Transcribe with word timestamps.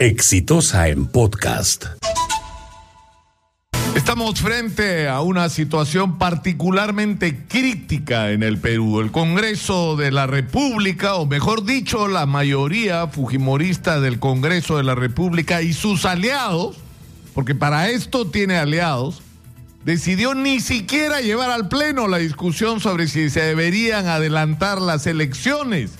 Exitosa 0.00 0.88
en 0.88 1.04
podcast. 1.04 1.84
Estamos 3.94 4.40
frente 4.40 5.06
a 5.08 5.20
una 5.20 5.50
situación 5.50 6.16
particularmente 6.16 7.44
crítica 7.46 8.30
en 8.30 8.42
el 8.42 8.56
Perú. 8.56 9.00
El 9.00 9.10
Congreso 9.10 9.96
de 9.96 10.10
la 10.10 10.26
República, 10.26 11.16
o 11.16 11.26
mejor 11.26 11.66
dicho, 11.66 12.08
la 12.08 12.24
mayoría 12.24 13.08
fujimorista 13.08 14.00
del 14.00 14.18
Congreso 14.18 14.78
de 14.78 14.84
la 14.84 14.94
República 14.94 15.60
y 15.60 15.74
sus 15.74 16.06
aliados, 16.06 16.78
porque 17.34 17.54
para 17.54 17.90
esto 17.90 18.26
tiene 18.26 18.56
aliados, 18.56 19.20
decidió 19.84 20.32
ni 20.34 20.60
siquiera 20.60 21.20
llevar 21.20 21.50
al 21.50 21.68
Pleno 21.68 22.08
la 22.08 22.16
discusión 22.16 22.80
sobre 22.80 23.06
si 23.06 23.28
se 23.28 23.42
deberían 23.42 24.06
adelantar 24.06 24.80
las 24.80 25.06
elecciones. 25.06 25.90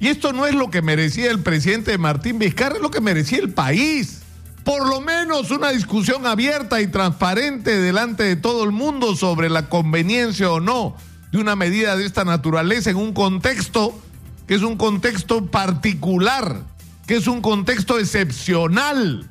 Y 0.00 0.08
esto 0.08 0.32
no 0.32 0.46
es 0.46 0.54
lo 0.54 0.70
que 0.70 0.80
merecía 0.80 1.30
el 1.30 1.40
presidente 1.40 1.98
Martín 1.98 2.38
Vizcarra, 2.38 2.76
es 2.76 2.82
lo 2.82 2.90
que 2.90 3.02
merecía 3.02 3.38
el 3.38 3.52
país. 3.52 4.22
Por 4.64 4.88
lo 4.88 5.02
menos 5.02 5.50
una 5.50 5.70
discusión 5.70 6.26
abierta 6.26 6.80
y 6.80 6.86
transparente 6.86 7.78
delante 7.78 8.22
de 8.22 8.36
todo 8.36 8.64
el 8.64 8.72
mundo 8.72 9.14
sobre 9.14 9.50
la 9.50 9.68
conveniencia 9.68 10.50
o 10.50 10.58
no 10.58 10.96
de 11.32 11.38
una 11.38 11.54
medida 11.54 11.96
de 11.96 12.06
esta 12.06 12.24
naturaleza 12.24 12.90
en 12.90 12.96
un 12.96 13.12
contexto 13.12 13.98
que 14.46 14.54
es 14.54 14.62
un 14.62 14.76
contexto 14.76 15.46
particular, 15.46 16.62
que 17.06 17.16
es 17.16 17.26
un 17.26 17.40
contexto 17.40 17.98
excepcional. 17.98 19.28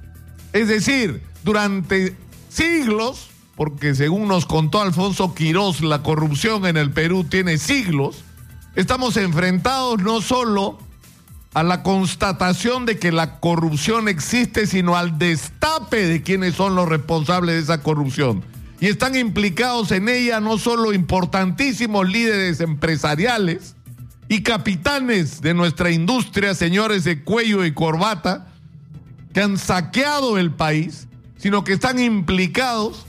Es 0.53 0.67
decir, 0.67 1.23
durante 1.44 2.16
siglos, 2.49 3.30
porque 3.55 3.95
según 3.95 4.27
nos 4.27 4.45
contó 4.45 4.81
Alfonso 4.81 5.33
Quirós, 5.33 5.81
la 5.81 6.03
corrupción 6.03 6.66
en 6.67 6.77
el 6.77 6.91
Perú 6.91 7.25
tiene 7.25 7.58
siglos, 7.58 8.23
estamos 8.76 9.18
enfrentados 9.18 10.02
no 10.02 10.22
solo 10.22 10.80
a 11.54 11.64
la 11.64 11.84
constatación 11.84 12.86
de 12.86 13.00
que 13.00 13.12
la 13.12 13.40
corrupción 13.40 14.08
existe, 14.08 14.68
sino 14.68 14.95
al 14.95 15.18
destape 15.18 16.05
de 16.05 16.22
quiénes 16.22 16.55
son 16.55 16.76
los 16.76 16.88
responsables 16.88 17.56
de 17.56 17.61
esa 17.61 17.81
corrupción. 17.81 18.44
Y 18.80 18.88
están 18.88 19.16
implicados 19.16 19.92
en 19.92 20.08
ella 20.08 20.39
no 20.39 20.58
solo 20.58 20.94
importantísimos 20.94 22.08
líderes 22.08 22.61
empresariales 22.61 23.76
y 24.30 24.44
capitanes 24.44 25.42
de 25.42 25.54
nuestra 25.54 25.92
industria, 25.92 26.54
señores 26.54 27.04
de 27.04 27.23
cuello 27.23 27.66
y 27.66 27.73
corbata, 27.73 28.48
que 29.33 29.42
han 29.42 29.58
saqueado 29.58 30.38
el 30.38 30.52
país, 30.52 31.08
sino 31.38 31.64
que 31.64 31.73
están 31.73 32.00
implicados 32.00 33.06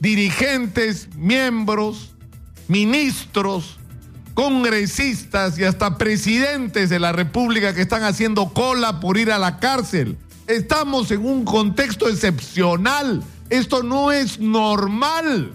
dirigentes, 0.00 1.08
miembros, 1.16 2.14
ministros, 2.68 3.78
congresistas 4.36 5.58
y 5.58 5.64
hasta 5.64 5.96
presidentes 5.96 6.90
de 6.90 7.00
la 7.00 7.10
República 7.10 7.74
que 7.74 7.80
están 7.80 8.02
haciendo 8.02 8.52
cola 8.52 9.00
por 9.00 9.16
ir 9.16 9.32
a 9.32 9.38
la 9.38 9.58
cárcel. 9.58 10.18
Estamos 10.46 11.10
en 11.10 11.24
un 11.24 11.46
contexto 11.46 12.06
excepcional. 12.06 13.24
Esto 13.48 13.82
no 13.82 14.12
es 14.12 14.38
normal. 14.38 15.52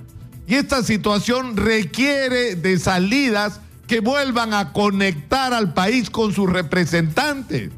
Y 0.48 0.56
esta 0.56 0.82
situación 0.82 1.58
requiere 1.58 2.56
de 2.56 2.80
salidas 2.80 3.62
que 3.86 4.00
vuelvan 4.00 4.56
a 4.56 4.74
conectar 4.74 5.54
al 5.54 5.76
país 5.76 6.09
con 6.09 6.34
sus 6.34 6.50
representantes. 6.50 7.70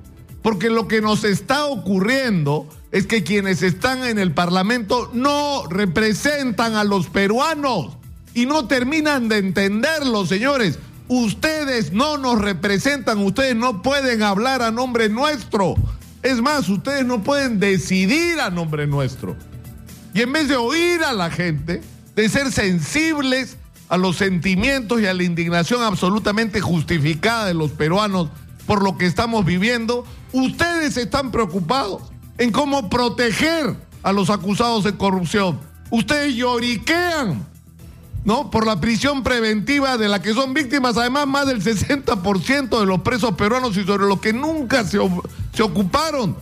Porque 0.41 0.69
lo 0.69 0.87
que 0.87 1.01
nos 1.01 1.25
está 1.25 1.65
ocurriendo 1.65 2.69
es 2.93 3.07
que 3.07 3.23
quienes 3.23 3.61
están 3.61 4.05
en 4.05 4.19
el 4.19 4.31
Parlamento 4.31 5.11
no 5.11 5.65
representan 5.69 6.75
a 6.75 6.85
los 6.85 7.07
peruanos 7.07 7.97
y 8.33 8.45
no 8.45 8.67
terminan 8.67 9.27
de 9.27 9.39
entenderlo, 9.39 10.25
señores. 10.25 10.79
Ustedes 11.15 11.91
no 11.91 12.17
nos 12.17 12.41
representan, 12.41 13.19
ustedes 13.19 13.55
no 13.55 13.83
pueden 13.83 14.23
hablar 14.23 14.63
a 14.63 14.71
nombre 14.71 15.09
nuestro. 15.09 15.75
Es 16.23 16.41
más, 16.41 16.67
ustedes 16.69 17.05
no 17.05 17.21
pueden 17.21 17.59
decidir 17.59 18.39
a 18.39 18.49
nombre 18.49 18.87
nuestro. 18.87 19.37
Y 20.15 20.21
en 20.21 20.33
vez 20.33 20.47
de 20.47 20.55
oír 20.55 21.03
a 21.03 21.13
la 21.13 21.29
gente, 21.29 21.83
de 22.15 22.29
ser 22.29 22.51
sensibles 22.51 23.57
a 23.89 23.97
los 23.97 24.15
sentimientos 24.15 25.01
y 25.01 25.05
a 25.05 25.13
la 25.13 25.21
indignación 25.21 25.83
absolutamente 25.83 26.61
justificada 26.61 27.45
de 27.45 27.53
los 27.53 27.69
peruanos 27.69 28.29
por 28.65 28.81
lo 28.81 28.97
que 28.97 29.05
estamos 29.05 29.45
viviendo, 29.45 30.07
ustedes 30.31 30.97
están 30.97 31.29
preocupados 31.29 32.01
en 32.39 32.51
cómo 32.51 32.89
proteger 32.89 33.75
a 34.01 34.13
los 34.13 34.31
acusados 34.31 34.83
de 34.83 34.97
corrupción. 34.97 35.59
Ustedes 35.91 36.33
lloriquean 36.33 37.52
¿no? 38.25 38.49
Por 38.49 38.65
la 38.65 38.79
prisión 38.79 39.23
preventiva 39.23 39.97
de 39.97 40.07
la 40.07 40.21
que 40.21 40.33
son 40.33 40.53
víctimas, 40.53 40.97
además, 40.97 41.27
más 41.27 41.47
del 41.47 41.61
60% 41.61 42.79
de 42.79 42.85
los 42.85 43.01
presos 43.01 43.33
peruanos 43.35 43.75
y 43.77 43.83
sobre 43.83 44.05
los 44.05 44.19
que 44.19 44.33
nunca 44.33 44.83
se, 44.85 44.99
se 45.53 45.63
ocuparon. 45.63 46.35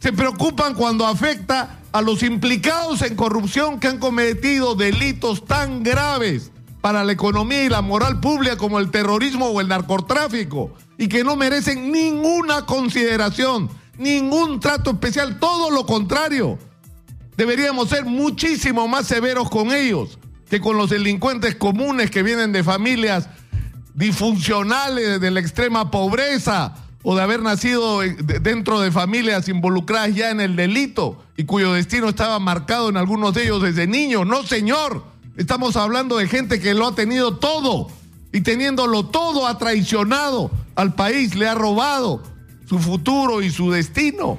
Se 0.00 0.12
preocupan 0.12 0.74
cuando 0.74 1.06
afecta 1.06 1.78
a 1.92 2.02
los 2.02 2.22
implicados 2.22 3.02
en 3.02 3.14
corrupción 3.14 3.78
que 3.78 3.86
han 3.86 3.98
cometido 3.98 4.74
delitos 4.74 5.44
tan 5.44 5.82
graves 5.82 6.50
para 6.80 7.04
la 7.04 7.12
economía 7.12 7.64
y 7.64 7.68
la 7.68 7.82
moral 7.82 8.18
pública 8.18 8.56
como 8.56 8.80
el 8.80 8.90
terrorismo 8.90 9.46
o 9.46 9.60
el 9.60 9.68
narcotráfico 9.68 10.74
y 10.98 11.06
que 11.06 11.22
no 11.22 11.36
merecen 11.36 11.92
ninguna 11.92 12.66
consideración, 12.66 13.70
ningún 13.96 14.58
trato 14.58 14.90
especial, 14.90 15.38
todo 15.38 15.70
lo 15.70 15.86
contrario. 15.86 16.58
Deberíamos 17.36 17.88
ser 17.88 18.04
muchísimo 18.04 18.88
más 18.88 19.06
severos 19.06 19.48
con 19.48 19.72
ellos 19.72 20.18
que 20.52 20.60
con 20.60 20.76
los 20.76 20.90
delincuentes 20.90 21.54
comunes 21.54 22.10
que 22.10 22.22
vienen 22.22 22.52
de 22.52 22.62
familias 22.62 23.26
disfuncionales, 23.94 25.18
de 25.18 25.30
la 25.30 25.40
extrema 25.40 25.90
pobreza 25.90 26.74
o 27.02 27.16
de 27.16 27.22
haber 27.22 27.40
nacido 27.40 28.00
dentro 28.00 28.82
de 28.82 28.92
familias 28.92 29.48
involucradas 29.48 30.14
ya 30.14 30.28
en 30.28 30.42
el 30.42 30.54
delito 30.54 31.24
y 31.38 31.44
cuyo 31.44 31.72
destino 31.72 32.10
estaba 32.10 32.38
marcado 32.38 32.90
en 32.90 32.98
algunos 32.98 33.32
de 33.32 33.44
ellos 33.44 33.62
desde 33.62 33.86
niños. 33.86 34.26
No, 34.26 34.42
señor, 34.42 35.02
estamos 35.38 35.74
hablando 35.76 36.18
de 36.18 36.28
gente 36.28 36.60
que 36.60 36.74
lo 36.74 36.88
ha 36.88 36.94
tenido 36.94 37.38
todo 37.38 37.88
y 38.30 38.42
teniéndolo 38.42 39.06
todo 39.06 39.46
ha 39.46 39.56
traicionado 39.56 40.50
al 40.74 40.94
país, 40.94 41.34
le 41.34 41.48
ha 41.48 41.54
robado 41.54 42.22
su 42.68 42.78
futuro 42.78 43.40
y 43.40 43.48
su 43.48 43.70
destino. 43.70 44.36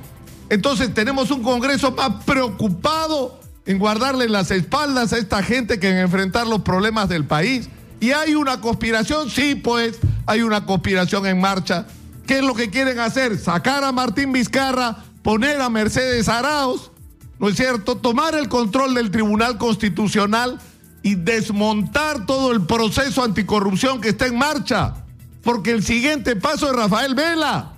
Entonces 0.52 0.94
tenemos 0.94 1.32
un 1.32 1.42
Congreso 1.42 1.90
más 1.90 2.24
preocupado 2.24 3.40
en 3.66 3.80
guardarle 3.80 4.30
las 4.30 4.52
espaldas 4.52 5.14
a 5.14 5.18
esta 5.18 5.42
gente 5.44 5.80
que 5.80 5.90
en 5.90 5.98
enfrentar 5.98 6.48
los 6.48 6.62
problemas 6.62 7.10
del 7.10 7.26
país. 7.26 7.70
Y 8.00 8.12
hay 8.12 8.36
una 8.36 8.60
conspiración, 8.60 9.30
sí, 9.30 9.56
pues, 9.56 10.00
hay 10.26 10.42
una 10.42 10.66
conspiración 10.66 11.26
en 11.26 11.40
marcha. 11.40 11.86
¿Qué 12.28 12.40
es 12.40 12.44
lo 12.44 12.54
que 12.54 12.70
quieren 12.70 13.00
hacer? 13.00 13.38
Sacar 13.38 13.84
a 13.84 13.92
Martín 13.92 14.32
Vizcarra, 14.34 14.98
poner 15.22 15.62
a 15.62 15.70
Mercedes 15.70 16.28
Arauz, 16.28 16.92
¿no 17.40 17.50
es 17.50 17.56
cierto? 17.56 17.98
Tomar 17.98 18.36
el 18.36 18.50
control 18.50 18.94
del 18.94 19.12
Tribunal 19.12 19.58
Constitucional 19.58 20.60
y 21.02 21.16
desmontar 21.16 22.26
todo 22.26 22.52
el 22.52 22.62
proceso 22.66 23.24
anticorrupción 23.24 24.02
que 24.02 24.10
está 24.10 24.28
en 24.28 24.38
marcha. 24.38 24.96
Porque 25.44 25.72
el 25.72 25.84
siguiente 25.84 26.36
paso 26.36 26.68
es 26.68 26.76
Rafael 26.76 27.16
Vela. 27.16 27.74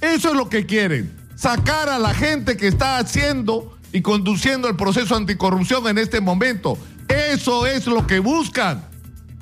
Eso 0.00 0.30
es 0.30 0.34
lo 0.34 0.48
que 0.48 0.66
quieren. 0.66 1.14
Sacar 1.36 1.88
a 1.88 1.98
la 1.98 2.14
gente 2.14 2.56
que 2.56 2.66
está 2.66 2.98
haciendo 2.98 3.75
y 3.92 4.02
conduciendo 4.02 4.68
el 4.68 4.76
proceso 4.76 5.16
anticorrupción 5.16 5.86
en 5.88 5.98
este 5.98 6.20
momento. 6.20 6.78
Eso 7.08 7.66
es 7.66 7.86
lo 7.86 8.06
que 8.06 8.18
buscan. 8.18 8.84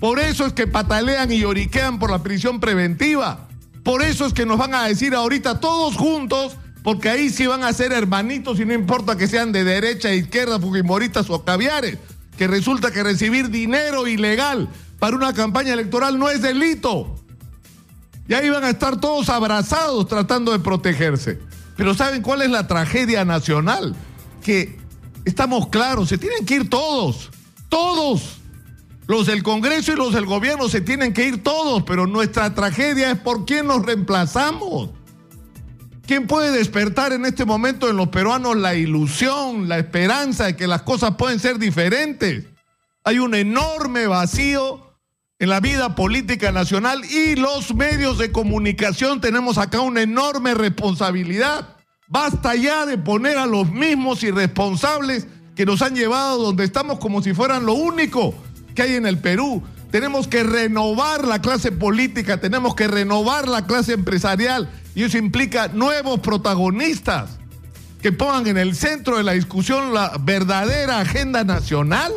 Por 0.01 0.19
eso 0.19 0.47
es 0.47 0.53
que 0.53 0.67
patalean 0.67 1.33
y 1.33 1.41
lloriquean 1.41 1.99
por 1.99 2.11
la 2.11 2.23
prisión 2.23 2.61
preventiva. 2.61 3.49
Por 3.83 4.03
eso 4.03 4.27
es 4.27 4.33
que 4.33 4.47
nos 4.47 4.59
van 4.59 4.75
a 4.75 4.85
decir 4.85 5.15
ahorita 5.15 5.61
todos 5.61 5.97
juntos, 5.97 6.57
porque 6.83 7.09
ahí 7.09 7.31
sí 7.31 7.47
van 7.47 7.65
a 7.65 7.73
ser 7.73 7.93
hermanitos 7.93 8.61
y 8.61 8.65
no 8.65 8.75
importa 8.75 9.17
que 9.17 9.27
sean 9.27 9.53
de 9.53 9.65
derecha, 9.65 10.13
izquierda, 10.13 10.59
fujimoristas 10.59 11.31
o 11.31 11.45
caviares, 11.45 11.99
que 12.37 12.47
resulta 12.47 12.91
que 12.91 13.03
recibir 13.03 13.51
dinero 13.51 14.07
ilegal 14.07 14.69
para 14.99 15.17
una 15.17 15.33
campaña 15.33 15.73
electoral 15.73 16.19
no 16.19 16.29
es 16.29 16.43
delito. 16.43 17.17
Y 18.27 18.35
ahí 18.35 18.49
van 18.49 18.65
a 18.65 18.71
estar 18.71 19.01
todos 19.01 19.29
abrazados 19.29 20.09
tratando 20.09 20.53
de 20.53 20.59
protegerse. 20.59 21.39
Pero 21.77 21.95
¿saben 21.95 22.23
cuál 22.23 22.43
es 22.43 22.51
la 22.51 22.67
tragedia 22.67 23.25
nacional? 23.25 23.95
Que 24.45 24.79
estamos 25.25 25.69
claros, 25.69 26.09
se 26.09 26.19
tienen 26.19 26.47
que 26.47 26.55
ir 26.55 26.71
todos, 26.71 27.31
todos. 27.69 28.39
Los 29.07 29.27
del 29.27 29.43
Congreso 29.43 29.93
y 29.93 29.97
los 29.97 30.15
del 30.15 30.25
gobierno 30.25 30.69
se 30.69 30.81
tienen 30.81 31.13
que 31.13 31.27
ir 31.27 31.43
todos, 31.43 31.83
pero 31.83 32.07
nuestra 32.07 32.55
tragedia 32.55 33.11
es 33.11 33.19
por 33.19 33.45
quién 33.45 33.67
nos 33.67 33.85
reemplazamos. 33.85 34.91
¿Quién 36.07 36.27
puede 36.27 36.53
despertar 36.53 37.13
en 37.13 37.25
este 37.25 37.45
momento 37.45 37.89
en 37.89 37.97
los 37.97 38.09
peruanos 38.09 38.57
la 38.57 38.75
ilusión, 38.75 39.69
la 39.69 39.79
esperanza 39.79 40.45
de 40.45 40.57
que 40.57 40.67
las 40.67 40.83
cosas 40.83 41.17
pueden 41.17 41.41
ser 41.41 41.59
diferentes? 41.59 42.45
Hay 43.05 43.19
un 43.19 43.35
enorme 43.35 44.07
vacío 44.07 44.99
en 45.39 45.49
la 45.49 45.61
vida 45.61 45.95
política 45.95 46.53
nacional 46.53 47.05
y 47.05 47.37
los 47.37 47.75
medios 47.75 48.19
de 48.19 48.33
comunicación 48.33 49.21
tenemos 49.21 49.59
acá 49.59 49.81
una 49.81 50.03
enorme 50.03 50.55
responsabilidad. 50.55 51.74
Basta 52.07 52.55
ya 52.55 52.85
de 52.85 52.99
poner 52.99 53.39
a 53.39 53.47
los 53.47 53.71
mismos 53.71 54.23
irresponsables 54.23 55.27
que 55.57 55.65
nos 55.65 55.81
han 55.81 55.95
llevado 55.95 56.43
donde 56.43 56.65
estamos 56.65 56.99
como 56.99 57.23
si 57.23 57.33
fueran 57.33 57.65
lo 57.65 57.73
único 57.75 58.35
que 58.75 58.83
hay 58.83 58.95
en 58.95 59.07
el 59.07 59.19
Perú. 59.19 59.63
Tenemos 59.91 60.29
que 60.29 60.43
renovar 60.43 61.27
la 61.27 61.41
clase 61.41 61.73
política, 61.73 62.41
tenemos 62.41 62.75
que 62.75 62.89
renovar 62.89 63.47
la 63.47 63.65
clase 63.65 63.93
empresarial 63.93 64.69
Y 64.97 65.05
eso 65.05 65.19
implica 65.19 65.69
nuevos 65.69 66.21
protagonistas 66.21 67.39
que 68.03 68.13
pongan 68.13 68.49
en 68.49 68.59
el 68.59 68.75
centro 68.75 69.17
de 69.17 69.23
la 69.23 69.33
discusión 69.33 69.95
la 69.95 70.13
verdadera 70.21 71.01
agenda 71.01 71.43
nacional 71.43 72.13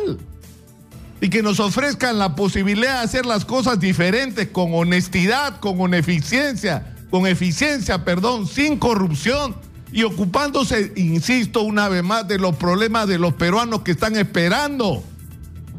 y 1.20 1.30
que 1.30 1.42
nos 1.42 1.60
ofrezcan 1.60 2.18
la 2.18 2.36
posibilidad 2.36 2.98
de 2.98 3.04
hacer 3.04 3.26
las 3.26 3.44
cosas 3.44 3.80
diferentes 3.80 4.48
con 4.48 4.74
honestidad, 4.74 5.58
con 5.60 5.94
eficiencia, 5.94 6.94
con 7.10 7.26
eficiencia, 7.26 8.04
perdón, 8.04 8.46
sin 8.46 8.78
corrupción 8.78 9.56
y 9.92 10.02
ocupándose, 10.02 10.92
insisto 10.96 11.62
una 11.62 11.88
vez 11.88 12.04
más, 12.04 12.28
de 12.28 12.38
los 12.38 12.56
problemas 12.56 13.08
de 13.08 13.18
los 13.18 13.34
peruanos 13.34 13.82
que 13.82 13.92
están 13.92 14.16
esperando. 14.16 15.02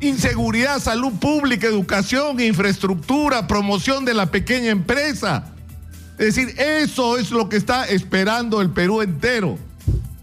Inseguridad, 0.01 0.79
salud 0.79 1.13
pública, 1.19 1.67
educación, 1.67 2.39
infraestructura, 2.39 3.47
promoción 3.47 4.05
de 4.05 4.13
la 4.13 4.27
pequeña 4.27 4.71
empresa. 4.71 5.53
Es 6.17 6.35
decir, 6.35 6.55
eso 6.59 7.17
es 7.17 7.31
lo 7.31 7.49
que 7.49 7.57
está 7.57 7.85
esperando 7.85 8.61
el 8.61 8.71
Perú 8.71 9.01
entero 9.01 9.57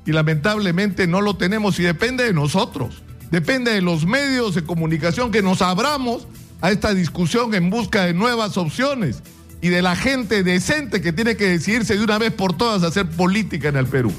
y 0.04 0.12
lamentablemente 0.12 1.06
no 1.06 1.20
lo 1.20 1.36
tenemos 1.36 1.78
y 1.78 1.82
depende 1.82 2.24
de 2.24 2.32
nosotros, 2.32 3.02
depende 3.30 3.72
de 3.72 3.82
los 3.82 4.06
medios 4.06 4.54
de 4.54 4.64
comunicación 4.64 5.30
que 5.30 5.42
nos 5.42 5.62
abramos 5.62 6.26
a 6.60 6.70
esta 6.70 6.94
discusión 6.94 7.54
en 7.54 7.70
busca 7.70 8.04
de 8.04 8.14
nuevas 8.14 8.56
opciones 8.56 9.22
y 9.60 9.68
de 9.68 9.82
la 9.82 9.96
gente 9.96 10.42
decente 10.42 11.00
que 11.00 11.12
tiene 11.12 11.36
que 11.36 11.48
decidirse 11.48 11.96
de 11.96 12.04
una 12.04 12.18
vez 12.18 12.32
por 12.32 12.56
todas 12.56 12.82
hacer 12.82 13.08
política 13.08 13.68
en 13.68 13.76
el 13.76 13.86
Perú. 13.86 14.12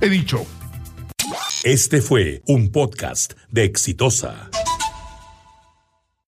He 0.00 0.08
dicho. 0.08 0.46
Este 1.62 2.00
fue 2.00 2.42
un 2.46 2.70
podcast 2.70 3.34
de 3.50 3.64
Exitosa. 3.64 4.50